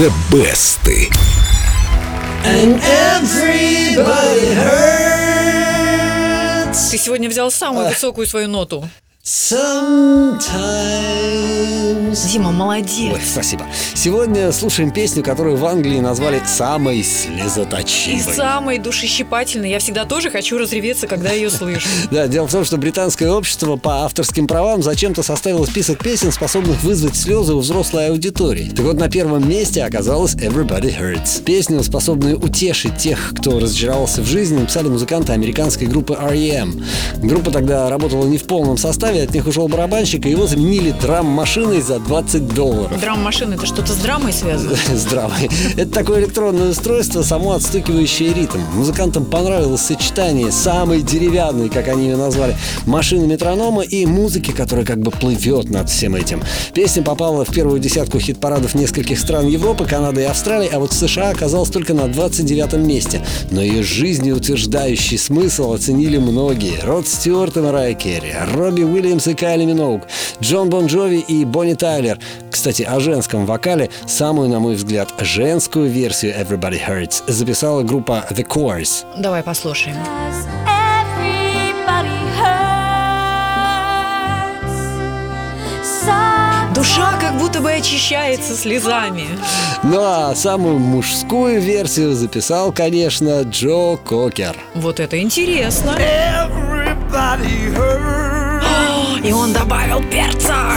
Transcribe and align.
The 0.00 0.08
Best. 0.32 0.88
And 2.42 2.80
everybody 2.80 4.54
hurts 4.54 5.20
Ты 6.90 6.96
сегодня 6.96 7.28
взял 7.28 7.50
самую 7.50 7.88
высокую 7.88 8.26
свою 8.26 8.48
ноту. 8.48 8.88
Sometimes. 9.22 10.40
Дима, 12.30 12.52
молодец. 12.52 13.12
Ой, 13.12 13.20
спасибо. 13.24 13.64
Сегодня 13.94 14.52
слушаем 14.52 14.90
песню, 14.92 15.22
которую 15.22 15.56
в 15.56 15.64
Англии 15.66 16.00
назвали 16.00 16.42
самой 16.46 16.98
И 16.98 17.02
слезоточивой. 17.02 18.34
самой 18.34 18.78
душещипательной. 18.78 19.70
Я 19.70 19.78
всегда 19.78 20.04
тоже 20.04 20.30
хочу 20.30 20.58
разреветься, 20.58 21.06
когда 21.06 21.32
ее 21.32 21.50
слышу. 21.50 21.88
Да, 22.10 22.26
дело 22.26 22.48
в 22.48 22.52
том, 22.52 22.64
что 22.64 22.76
британское 22.76 23.30
общество 23.30 23.76
по 23.76 24.04
авторским 24.04 24.46
правам 24.46 24.82
зачем-то 24.82 25.22
составило 25.22 25.64
список 25.66 26.02
песен, 26.02 26.32
способных 26.32 26.82
вызвать 26.82 27.16
слезы 27.16 27.54
у 27.54 27.60
взрослой 27.60 28.08
аудитории. 28.08 28.70
Так 28.70 28.84
вот, 28.84 28.96
на 28.96 29.08
первом 29.08 29.48
месте 29.48 29.84
оказалась 29.84 30.34
Everybody 30.34 30.94
Hurts. 30.98 31.42
Песню, 31.44 31.82
способную 31.82 32.38
утешить 32.38 32.96
тех, 32.96 33.32
кто 33.38 33.60
разочаровался 33.60 34.22
в 34.22 34.26
жизни, 34.26 34.58
написали 34.58 34.88
музыканты 34.88 35.32
американской 35.32 35.86
группы 35.86 36.16
R.E.M. 36.20 36.84
Группа 37.18 37.50
тогда 37.50 37.88
работала 37.88 38.26
не 38.26 38.38
в 38.38 38.44
полном 38.44 38.76
составе, 38.76 39.09
от 39.18 39.34
них 39.34 39.46
ушел 39.46 39.68
барабанщик, 39.68 40.24
и 40.26 40.30
его 40.30 40.46
заменили 40.46 40.92
драм-машиной 40.92 41.80
за 41.82 41.98
20 41.98 42.54
долларов. 42.54 43.00
Драм-машина, 43.00 43.54
это 43.54 43.66
что-то 43.66 43.92
с 43.92 43.96
драмой 43.96 44.32
связано? 44.32 44.76
с 44.94 45.04
драмой. 45.04 45.50
Это 45.76 45.90
такое 45.90 46.20
электронное 46.20 46.70
устройство, 46.70 47.22
само 47.22 47.52
отстукивающее 47.52 48.32
ритм. 48.32 48.60
Музыкантам 48.74 49.24
понравилось 49.24 49.80
сочетание 49.80 50.52
самой 50.52 51.02
деревянной, 51.02 51.68
как 51.68 51.88
они 51.88 52.08
ее 52.08 52.16
назвали, 52.16 52.56
машины 52.86 53.26
метронома 53.26 53.82
и 53.82 54.06
музыки, 54.06 54.52
которая 54.52 54.86
как 54.86 55.00
бы 55.00 55.10
плывет 55.10 55.70
над 55.70 55.88
всем 55.90 56.14
этим. 56.14 56.42
Песня 56.74 57.02
попала 57.02 57.44
в 57.44 57.52
первую 57.52 57.80
десятку 57.80 58.20
хит-парадов 58.20 58.74
нескольких 58.74 59.18
стран 59.18 59.46
Европы, 59.46 59.84
Канады 59.84 60.22
и 60.22 60.24
Австралии, 60.24 60.70
а 60.72 60.78
вот 60.78 60.92
в 60.92 60.94
США 60.94 61.30
оказалась 61.30 61.70
только 61.70 61.94
на 61.94 62.08
29 62.08 62.74
месте. 62.74 63.24
Но 63.50 63.60
ее 63.60 63.82
жизнеутверждающий 63.82 65.18
смысл 65.18 65.72
оценили 65.72 66.18
многие. 66.18 66.78
Род 66.84 67.08
Стюарт 67.08 67.56
и 67.56 67.60
Марайя 67.60 67.94
Керри, 67.94 68.32
Робби 68.54 68.82
Уильямс 68.82 68.99
и 69.06 69.34
Кайли 69.34 69.64
Миноуг, 69.64 70.02
Джон 70.40 70.68
Бон 70.68 70.86
Джови 70.86 71.18
и 71.18 71.44
Бонни 71.44 71.74
Тайлер. 71.74 72.18
Кстати, 72.50 72.82
о 72.82 73.00
женском 73.00 73.46
вокале 73.46 73.90
самую, 74.06 74.48
на 74.48 74.60
мой 74.60 74.74
взгляд, 74.74 75.12
женскую 75.20 75.88
версию 75.88 76.34
Everybody 76.34 76.80
Hurts 76.86 77.22
записала 77.26 77.82
группа 77.82 78.26
The 78.30 78.46
Course. 78.46 79.04
Давай 79.18 79.42
послушаем. 79.42 79.96
Душа 86.74 87.18
как 87.20 87.36
будто 87.38 87.60
бы 87.60 87.72
очищается 87.72 88.54
слезами. 88.54 89.26
Ну 89.82 90.00
а 90.00 90.34
самую 90.34 90.78
мужскую 90.78 91.60
версию 91.60 92.14
записал, 92.14 92.72
конечно, 92.72 93.42
Джо 93.42 93.96
Кокер. 93.96 94.56
Вот 94.74 94.98
это 94.98 95.20
интересно. 95.20 95.98
Everybody 95.98 97.74
hurts 97.74 98.29
И 99.22 99.32
он 99.32 99.52
добавил 99.52 100.02
перца. 100.10 100.70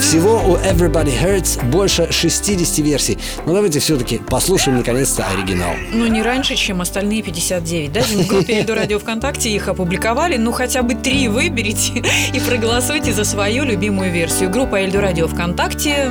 Всего 0.00 0.36
у 0.36 0.56
Everybody 0.56 1.12
Hurts 1.20 1.62
больше 1.66 2.10
60 2.10 2.78
версий. 2.78 3.18
Но 3.44 3.52
давайте 3.52 3.80
все-таки 3.80 4.18
послушаем 4.18 4.78
наконец-то 4.78 5.26
оригинал. 5.26 5.72
Ну, 5.92 6.06
не 6.06 6.22
раньше, 6.22 6.54
чем 6.54 6.80
остальные 6.80 7.22
59, 7.22 7.92
да? 7.92 8.00
В 8.02 8.26
группе 8.26 8.60
Эльдо 8.60 8.74
Радио 8.74 8.98
ВКонтакте 8.98 9.50
их 9.50 9.68
опубликовали. 9.68 10.36
Ну, 10.36 10.52
хотя 10.52 10.82
бы 10.82 10.94
три 10.94 11.28
выберите 11.28 12.02
и 12.32 12.40
проголосуйте 12.40 13.12
за 13.12 13.24
свою 13.24 13.64
любимую 13.64 14.12
версию. 14.12 14.50
Группа 14.50 14.76
Эльдо 14.76 15.00
Радио 15.00 15.28
ВКонтакте 15.28 16.08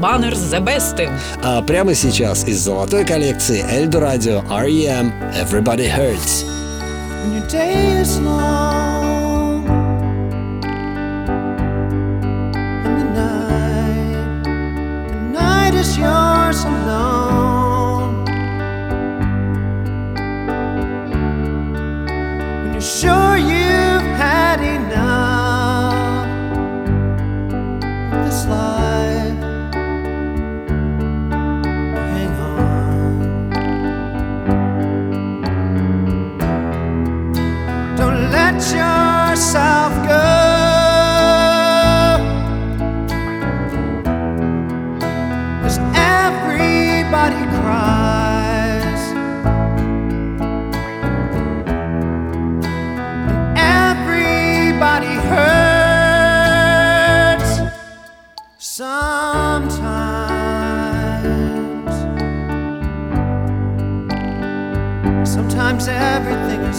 Баннер 0.00 0.32
The 0.34 0.60
Best. 0.60 1.08
А 1.42 1.62
прямо 1.62 1.94
сейчас 1.94 2.44
из 2.44 2.60
золотой 2.60 3.04
коллекции 3.04 3.64
Эльдо 3.70 4.00
Радио 4.00 4.42
R.E.M. 4.50 5.12
Everybody 5.34 5.88
Hurts. 5.88 6.44
When 7.24 7.32
your 7.38 7.46
day 7.48 8.00
is 8.00 8.18
long 8.20 9.66
and 12.84 12.98
the 12.98 13.04
night, 13.14 14.44
the 15.12 15.20
night 15.32 15.74
is 15.74 15.96
yours 15.96 16.13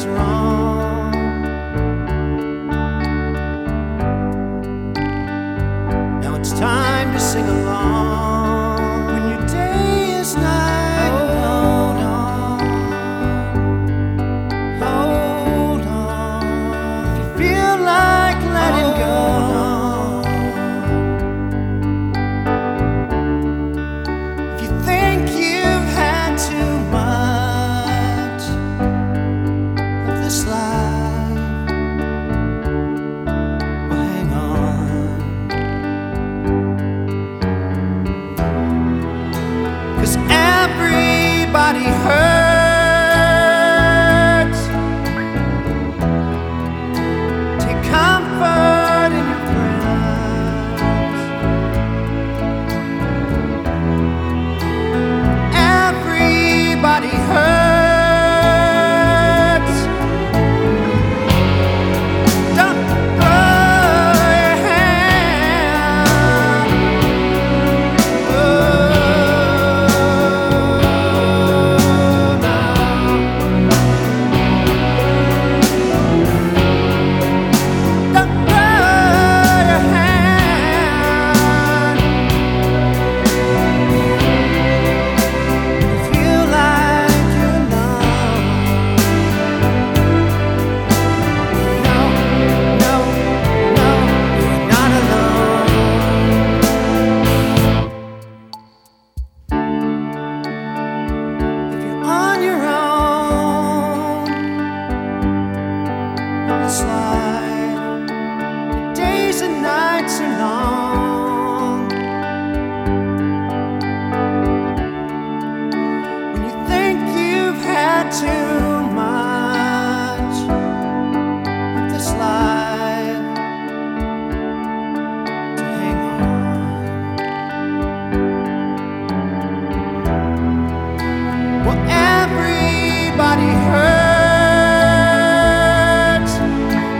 wrong. 0.06 0.55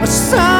but 0.06 0.12
some 0.12 0.55